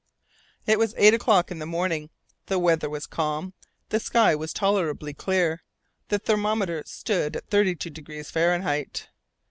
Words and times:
It 0.65 0.79
was 0.79 0.95
eight 0.97 1.13
o'clock 1.13 1.51
in 1.51 1.59
the 1.59 1.67
morning; 1.67 2.09
the 2.47 2.57
weather 2.57 2.89
was 2.89 3.05
calm; 3.05 3.53
the 3.89 3.99
sky 3.99 4.33
was 4.35 4.51
tolerably 4.51 5.13
clear; 5.13 5.61
the 6.07 6.17
thermometer 6.17 6.81
stood 6.87 7.35
at 7.35 7.51
thirty 7.51 7.75
two 7.75 7.91
degrees 7.91 8.31
Fahrenheit. 8.31 9.09